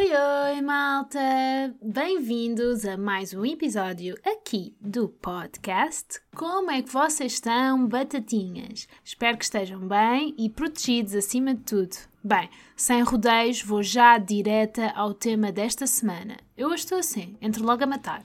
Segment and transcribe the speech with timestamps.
[0.00, 1.20] Oi, oi, malta!
[1.82, 6.22] Bem-vindos a mais um episódio aqui do podcast.
[6.34, 8.88] Como é que vocês estão, batatinhas?
[9.04, 11.98] Espero que estejam bem e protegidos acima de tudo.
[12.24, 16.38] Bem, sem rodeios, vou já direta ao tema desta semana.
[16.56, 18.22] Eu hoje estou assim, entre logo a matar.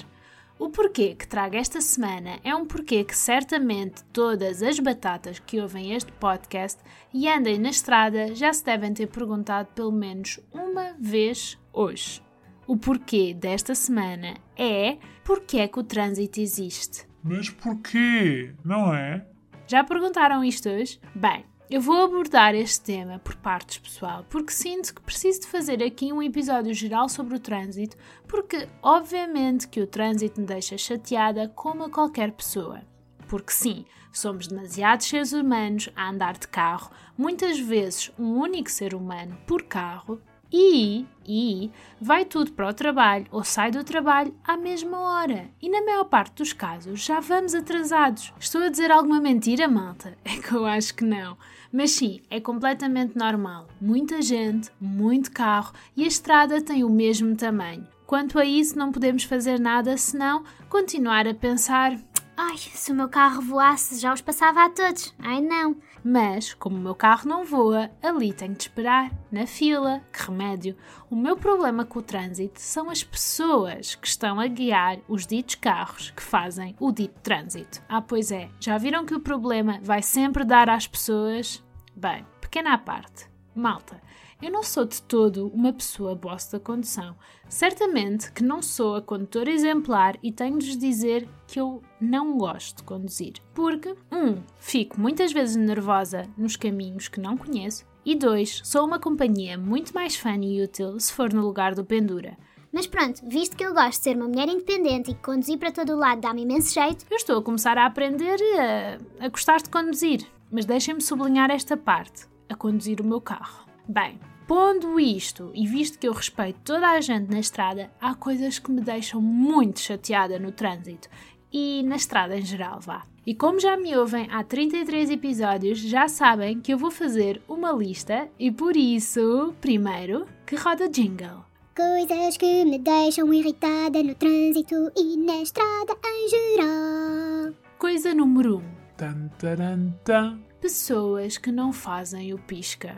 [0.57, 5.59] O porquê que trago esta semana é um porquê que certamente todas as batatas que
[5.59, 6.81] ouvem este podcast
[7.13, 12.23] e andem na estrada já se devem ter perguntado pelo menos uma vez hoje.
[12.65, 17.05] O porquê desta semana é porque é que o trânsito existe.
[17.23, 18.55] Mas porquê?
[18.63, 19.25] Não é?
[19.67, 20.99] Já perguntaram isto hoje?
[21.13, 25.83] Bem, eu vou abordar este tema por partes, pessoal, porque sinto que preciso de fazer
[25.83, 31.47] aqui um episódio geral sobre o trânsito, porque obviamente que o trânsito me deixa chateada
[31.49, 32.81] como a qualquer pessoa.
[33.27, 38.93] Porque sim, somos demasiados seres humanos a andar de carro, muitas vezes um único ser
[38.93, 40.21] humano por carro,
[40.57, 45.49] e, e vai tudo para o trabalho ou sai do trabalho à mesma hora.
[45.61, 48.31] E na maior parte dos casos já vamos atrasados.
[48.39, 50.17] Estou a dizer alguma mentira, malta?
[50.23, 51.37] É que eu acho que não.
[51.73, 53.67] Mas sim, é completamente normal.
[53.81, 57.85] Muita gente, muito carro e a estrada tem o mesmo tamanho.
[58.07, 61.97] Quanto a isso, não podemos fazer nada senão continuar a pensar:
[62.37, 65.13] Ai, se o meu carro voasse, já os passava a todos.
[65.19, 65.77] Ai não.
[66.03, 70.75] Mas, como o meu carro não voa, ali tenho de esperar, na fila, que remédio.
[71.09, 75.55] O meu problema com o trânsito são as pessoas que estão a guiar os ditos
[75.55, 77.81] carros que fazem o dito trânsito.
[77.87, 81.63] Ah, pois é, já viram que o problema vai sempre dar às pessoas?
[81.95, 83.34] Bem, pequena à parte.
[83.55, 84.01] Malta,
[84.41, 87.15] eu não sou de todo uma pessoa bosta da condução.
[87.47, 92.77] Certamente que não sou a condutora exemplar e tenho de dizer que eu não gosto
[92.77, 93.35] de conduzir.
[93.53, 98.99] Porque, um, fico muitas vezes nervosa nos caminhos que não conheço e dois, sou uma
[98.99, 102.37] companhia muito mais fã e útil se for no lugar do pendura.
[102.71, 105.71] Mas pronto, visto que eu gosto de ser uma mulher independente e que conduzir para
[105.71, 109.61] todo o lado dá-me imenso jeito, eu estou a começar a aprender a, a gostar
[109.61, 110.27] de conduzir.
[110.51, 113.65] Mas deixem-me sublinhar esta parte: a conduzir o meu carro.
[113.87, 118.59] Bem, pondo isto e visto que eu respeito toda a gente na estrada, há coisas
[118.59, 121.09] que me deixam muito chateada no trânsito
[121.51, 123.05] e na estrada em geral, vá.
[123.25, 127.71] E como já me ouvem há 33 episódios, já sabem que eu vou fazer uma
[127.71, 131.43] lista e por isso, primeiro, que roda jingle.
[131.75, 137.53] Coisas que me deixam irritada no trânsito e na estrada em geral.
[137.77, 138.59] Coisa número 1.
[138.59, 138.61] Um,
[138.95, 140.39] Tan, taran, tan.
[140.65, 142.95] Pessoas que não fazem o pisca.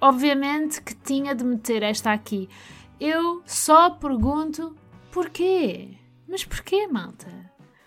[0.00, 2.48] Obviamente que tinha de meter esta aqui.
[2.98, 4.74] Eu só pergunto
[5.12, 5.98] porquê?
[6.26, 7.28] Mas porquê, malta?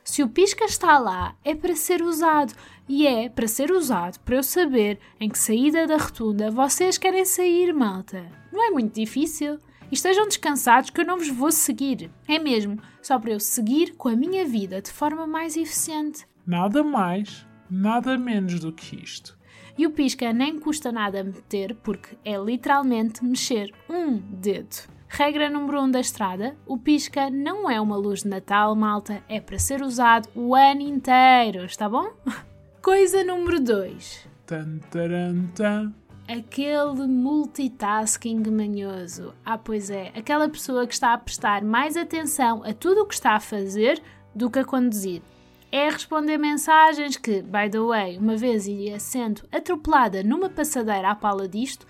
[0.03, 2.53] Se o pisca está lá, é para ser usado.
[2.87, 7.25] E é para ser usado para eu saber em que saída da rotunda vocês querem
[7.25, 8.23] sair, malta.
[8.51, 9.57] Não é muito difícil.
[9.91, 12.11] Estejam descansados que eu não vos vou seguir.
[12.27, 16.27] É mesmo, só para eu seguir com a minha vida de forma mais eficiente.
[16.45, 19.37] Nada mais, nada menos do que isto.
[19.77, 24.87] E o pisca nem custa nada meter, porque é literalmente mexer um dedo.
[25.07, 29.23] Regra número 1 um da estrada: o pisca não é uma luz de Natal, malta,
[29.27, 32.11] é para ser usado o ano inteiro, está bom?
[32.81, 35.93] Coisa número 2: Tan, taran, tan.
[36.27, 39.33] aquele multitasking manhoso.
[39.43, 43.13] Ah, pois é, aquela pessoa que está a prestar mais atenção a tudo o que
[43.13, 44.01] está a fazer
[44.35, 45.21] do que a conduzir
[45.73, 51.15] é responder mensagens que, by the way, uma vez ia sendo atropelada numa passadeira à
[51.15, 51.87] pala disto,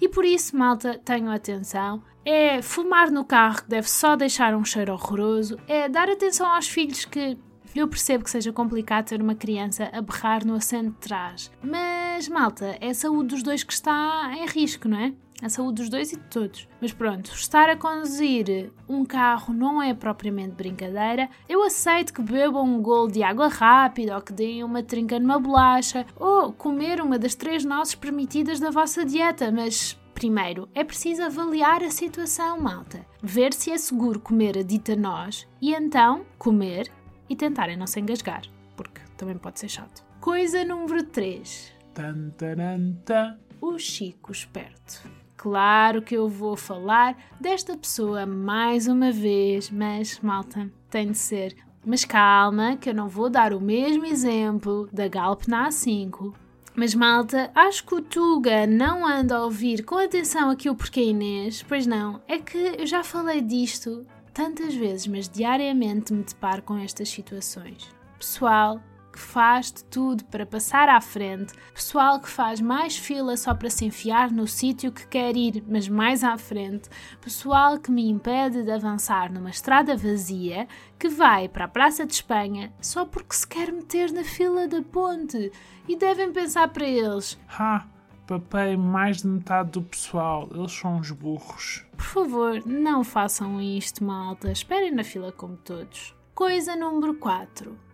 [0.00, 2.02] e por isso, malta, tenham atenção.
[2.24, 6.66] É fumar no carro que deve só deixar um cheiro horroroso, é dar atenção aos
[6.66, 7.36] filhos que
[7.74, 11.52] eu percebo que seja complicado ter uma criança a berrar no assento de trás.
[11.62, 15.12] Mas, malta, é a saúde dos dois que está em risco, não é?
[15.42, 16.66] A saúde dos dois e de todos.
[16.80, 21.28] Mas pronto, estar a conduzir um carro não é propriamente brincadeira.
[21.48, 25.38] Eu aceito que bebam um golo de água rápida ou que deem uma trinca numa
[25.38, 31.24] bolacha ou comer uma das três nozes permitidas da vossa dieta, mas Primeiro, é preciso
[31.24, 33.04] avaliar a situação, malta.
[33.22, 36.90] Ver se é seguro comer a dita noz e então comer
[37.28, 38.40] e tentarem não se engasgar,
[38.74, 40.02] porque também pode ser chato.
[40.18, 41.70] Coisa número 3.
[41.92, 43.38] Tan, taran, tan.
[43.60, 45.02] O Chico Esperto.
[45.36, 51.54] Claro que eu vou falar desta pessoa mais uma vez, mas malta, tem de ser.
[51.84, 56.34] Mas calma, que eu não vou dar o mesmo exemplo da Galp na A5.
[56.74, 61.04] Mas malta, acho que o Tuga não anda a ouvir com atenção aqui o porquê
[61.04, 61.62] Inês.
[61.62, 66.76] Pois não, é que eu já falei disto tantas vezes, mas diariamente me deparo com
[66.76, 67.88] estas situações.
[68.18, 68.80] Pessoal
[69.16, 73.70] que faz de tudo para passar à frente, pessoal que faz mais fila só para
[73.70, 76.90] se enfiar no sítio que quer ir, mas mais à frente,
[77.22, 80.68] pessoal que me impede de avançar numa estrada vazia,
[80.98, 84.82] que vai para a Praça de Espanha só porque se quer meter na fila da
[84.82, 85.50] ponte.
[85.88, 87.86] E devem pensar para eles: Ha!
[88.26, 90.48] Papei mais de metade do pessoal.
[90.52, 91.86] Eles são uns burros.
[91.96, 96.12] por favor, não façam isto, malta, esperem na fila como todos.
[96.34, 97.85] Coisa número 4.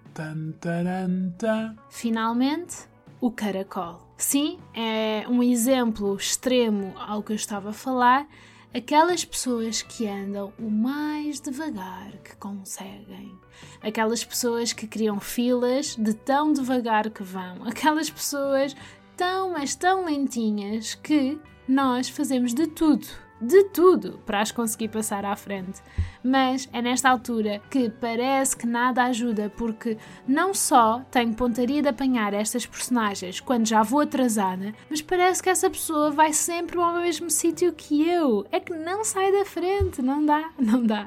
[1.91, 2.77] Finalmente,
[3.21, 4.01] o caracol.
[4.17, 8.27] Sim, é um exemplo extremo ao que eu estava a falar.
[8.75, 13.33] Aquelas pessoas que andam o mais devagar que conseguem.
[13.83, 17.65] Aquelas pessoas que criam filas de tão devagar que vão.
[17.67, 18.75] Aquelas pessoas
[19.17, 21.39] tão, mas tão lentinhas que
[21.69, 23.07] nós fazemos de tudo,
[23.43, 25.83] de tudo para as conseguir passar à frente.
[26.23, 31.89] Mas é nesta altura que parece que nada ajuda, porque não só tenho pontaria de
[31.89, 36.95] apanhar estas personagens quando já vou atrasada, mas parece que essa pessoa vai sempre ao
[36.95, 38.47] mesmo sítio que eu.
[38.53, 41.07] É que não sai da frente, não dá, não dá.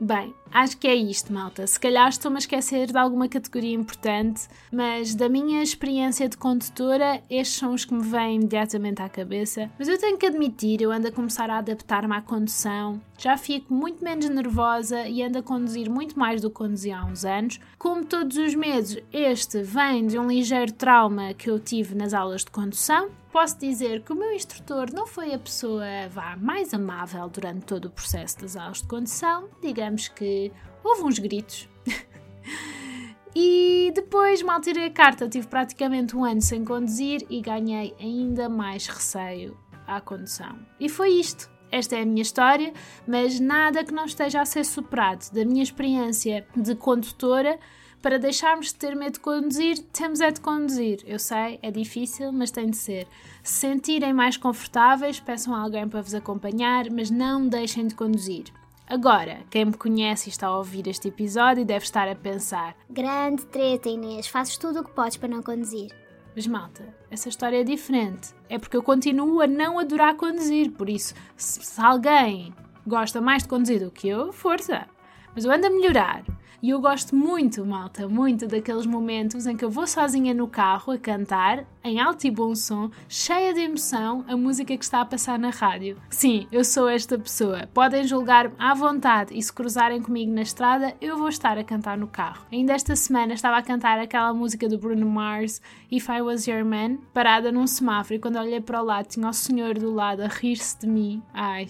[0.00, 1.66] Bem, acho que é isto, malta.
[1.66, 7.22] Se calhar estou-me a esquecer de alguma categoria importante, mas da minha experiência de condutora,
[7.30, 9.70] estes são os que me vêm imediatamente à cabeça.
[9.78, 13.72] Mas eu tenho que admitir, eu ando a começar a adaptar-me à condução, já fico
[13.72, 17.60] muito menos nervosa e ando a conduzir muito mais do que conduzia há uns anos.
[17.78, 22.44] Como todos os meses, este vem de um ligeiro trauma que eu tive nas aulas
[22.44, 23.10] de condução.
[23.30, 27.84] Posso dizer que o meu instrutor não foi a pessoa vá, mais amável durante todo
[27.84, 29.48] o processo das aulas de condução.
[29.62, 30.50] Digamos que
[30.82, 31.68] houve uns gritos.
[33.36, 38.48] e depois, mal tirei a carta, tive praticamente um ano sem conduzir e ganhei ainda
[38.48, 40.58] mais receio à condução.
[40.80, 41.51] E foi isto.
[41.72, 42.72] Esta é a minha história,
[43.08, 45.24] mas nada que não esteja a ser superado.
[45.32, 47.58] Da minha experiência de condutora,
[48.02, 51.02] para deixarmos de ter medo de conduzir, temos é de conduzir.
[51.06, 53.06] Eu sei, é difícil, mas tem de ser.
[53.42, 58.44] Se sentirem mais confortáveis, peçam a alguém para vos acompanhar, mas não deixem de conduzir.
[58.86, 63.46] Agora, quem me conhece e está a ouvir este episódio deve estar a pensar: Grande
[63.46, 64.26] treta, Inês.
[64.26, 66.01] Fazes tudo o que podes para não conduzir.
[66.34, 68.34] Mas malta, essa história é diferente.
[68.48, 72.54] É porque eu continuo a não adorar conduzir, por isso, se, se alguém
[72.86, 74.86] gosta mais de conduzir do que eu, força!
[75.34, 76.24] Mas eu ando a melhorar.
[76.62, 80.92] E eu gosto muito, malta, muito daqueles momentos em que eu vou sozinha no carro
[80.92, 85.04] a cantar, em alto e bom som, cheia de emoção, a música que está a
[85.04, 85.96] passar na rádio.
[86.08, 87.68] Sim, eu sou esta pessoa.
[87.74, 91.98] Podem julgar-me à vontade e se cruzarem comigo na estrada, eu vou estar a cantar
[91.98, 92.46] no carro.
[92.52, 95.60] Ainda esta semana estava a cantar aquela música do Bruno Mars,
[95.90, 99.28] If I Was Your Man, parada num semáforo e quando olhei para o lado tinha
[99.28, 101.20] o senhor do lado a rir-se de mim.
[101.34, 101.66] Ai,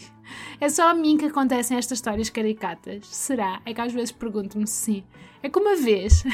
[0.61, 3.07] é só a mim que acontecem estas histórias caricatas.
[3.07, 3.61] Será?
[3.65, 5.05] É que às vezes pergunto-me sim.
[5.43, 6.25] É que uma vez,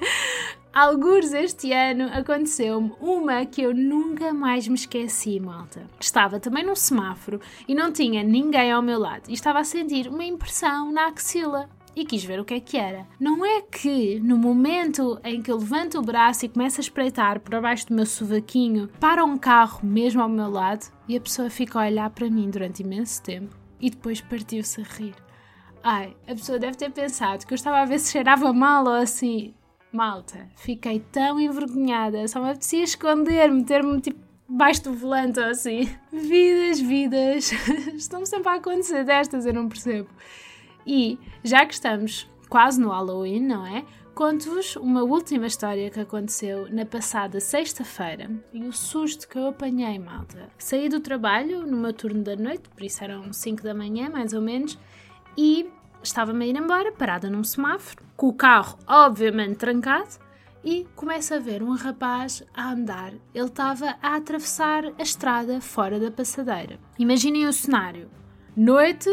[0.72, 5.86] alguns este ano, aconteceu-me uma que eu nunca mais me esqueci, malta.
[6.00, 10.08] Estava também num semáforo e não tinha ninguém ao meu lado e estava a sentir
[10.08, 11.68] uma impressão na axila.
[12.00, 13.06] E quis ver o que é que era.
[13.20, 17.40] Não é que no momento em que eu levanto o braço e começo a espreitar
[17.40, 21.50] para baixo do meu sovaquinho para um carro mesmo ao meu lado e a pessoa
[21.50, 25.14] fica a olhar para mim durante imenso tempo e depois partiu-se a rir.
[25.82, 28.94] Ai, a pessoa deve ter pensado que eu estava a ver se cheirava mal ou
[28.94, 29.52] assim.
[29.92, 35.86] Malta, fiquei tão envergonhada, só me apetecia esconder, meter-me tipo baixo do volante ou assim.
[36.10, 37.52] Vidas, vidas,
[37.92, 40.08] estão-me sempre a acontecer destas, eu não percebo.
[40.86, 43.84] E já que estamos quase no Halloween, não é?
[44.14, 49.98] Conto-vos uma última história que aconteceu na passada sexta-feira e o susto que eu apanhei,
[49.98, 50.50] malta.
[50.58, 54.34] Saí do trabalho no meu turno da noite, por isso eram 5 da manhã, mais
[54.34, 54.78] ou menos,
[55.38, 55.70] e
[56.02, 60.18] estava-me a ir embora, parada num semáforo, com o carro obviamente trancado,
[60.62, 63.14] e começo a ver um rapaz a andar.
[63.34, 66.78] Ele estava a atravessar a estrada fora da passadeira.
[66.98, 68.10] Imaginem o cenário:
[68.54, 69.08] noite,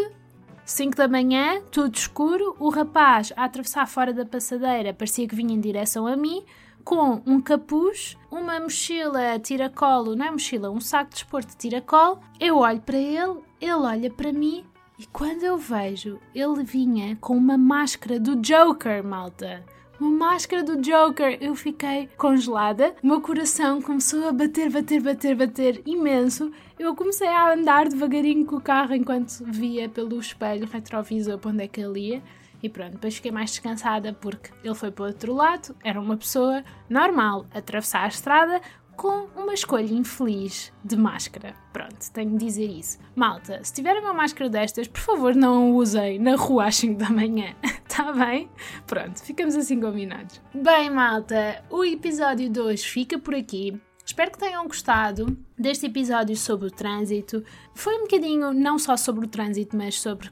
[0.67, 5.55] 5 da manhã, tudo escuro, o rapaz a atravessar fora da passadeira parecia que vinha
[5.55, 6.43] em direção a mim,
[6.83, 12.19] com um capuz, uma mochila tiracolo, não é mochila, um saco de desporto de tiracolo.
[12.37, 14.65] Eu olho para ele, ele olha para mim
[14.99, 19.63] e quando eu vejo, ele vinha com uma máscara do Joker, malta.
[19.99, 25.35] Uma máscara do Joker, eu fiquei congelada, o meu coração começou a bater, bater, bater,
[25.35, 26.51] bater imenso.
[26.77, 31.63] Eu comecei a andar devagarinho com o carro enquanto via pelo espelho retrovisor para onde
[31.63, 32.23] é que ele ia.
[32.61, 36.15] E pronto, depois fiquei mais descansada porque ele foi para o outro lado, era uma
[36.15, 38.61] pessoa normal, atravessar a estrada
[38.97, 41.53] com uma escolha infeliz de máscara.
[41.71, 42.97] Pronto, tenho de dizer isso.
[43.15, 46.97] Malta, se tiverem uma máscara destas, por favor não a usem na rua às 5
[46.99, 47.55] da manhã,
[47.87, 48.49] tá bem?
[48.87, 50.41] Pronto, ficamos assim combinados.
[50.53, 53.79] Bem, malta, o episódio 2 fica por aqui.
[54.03, 57.43] Espero que tenham gostado deste episódio sobre o trânsito.
[57.75, 60.31] Foi um bocadinho não só sobre o trânsito, mas sobre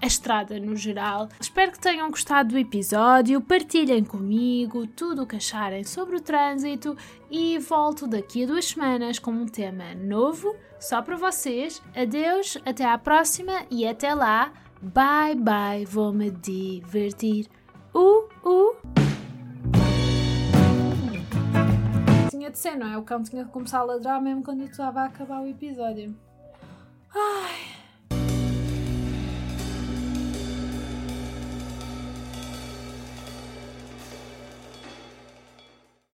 [0.00, 1.28] a estrada no geral.
[1.40, 6.96] Espero que tenham gostado do episódio, partilhem comigo tudo o que acharem sobre o trânsito
[7.30, 11.82] e volto daqui a duas semanas com um tema novo só para vocês.
[11.94, 14.52] Adeus, até à próxima e até lá.
[14.80, 17.48] Bye bye, vou me divertir.
[17.94, 18.76] Uh, uh.
[22.30, 22.96] Tinha de ser, não é?
[22.96, 26.14] O cão tinha de começar a ladrar mesmo quando eu estava a acabar o episódio.
[27.12, 27.67] Ai.